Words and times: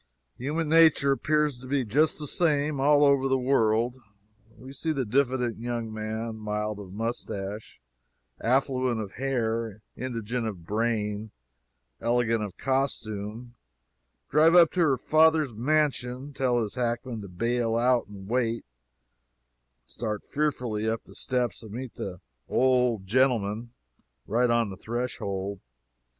Human 0.39 0.67
nature 0.67 1.11
appears 1.11 1.59
to 1.59 1.67
be 1.67 1.85
just 1.85 2.17
the 2.17 2.25
same, 2.25 2.79
all 2.79 3.05
over 3.05 3.27
the 3.27 3.37
world. 3.37 3.97
We 4.57 4.73
see 4.73 4.91
the 4.93 5.05
diffident 5.05 5.59
young 5.59 5.93
man, 5.93 6.37
mild 6.39 6.79
of 6.79 6.91
moustache, 6.91 7.79
affluent 8.41 8.99
of 8.99 9.11
hair, 9.11 9.83
indigent 9.95 10.47
of 10.47 10.65
brain, 10.65 11.29
elegant 11.99 12.41
of 12.43 12.57
costume, 12.57 13.53
drive 14.27 14.55
up 14.55 14.71
to 14.71 14.79
her 14.79 14.97
father's 14.97 15.53
mansion, 15.53 16.33
tell 16.33 16.59
his 16.63 16.73
hackman 16.73 17.21
to 17.21 17.27
bail 17.27 17.75
out 17.75 18.07
and 18.07 18.27
wait, 18.27 18.65
start 19.85 20.23
fearfully 20.25 20.89
up 20.89 21.03
the 21.03 21.13
steps 21.13 21.61
and 21.61 21.73
meet 21.73 21.93
"the 21.93 22.19
old 22.49 23.05
gentleman" 23.05 23.69
right 24.25 24.49
on 24.49 24.71
the 24.71 24.77
threshold! 24.77 25.59